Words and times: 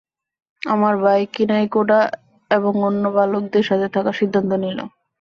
আমার 0.61 0.93
ভাই 1.03 1.21
কিনাই 1.33 1.65
কোডা 1.71 1.99
এবং 2.51 2.73
অন্য 2.83 3.03
ভালুকদের 3.17 3.63
সাথে 3.69 3.87
থাকার 3.95 4.15
সিদ্ধান্ত 4.19 4.51
নিল। 4.63 4.79